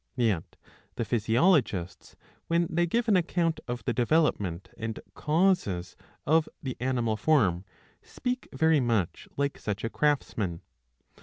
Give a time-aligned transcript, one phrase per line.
[0.15, 0.55] Yet
[0.95, 2.15] the physiologists,
[2.47, 7.65] when they give an account of the development and causes of the animal form,
[8.01, 10.61] speak very much like such a craftsman.